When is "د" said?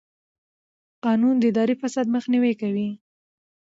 1.39-1.43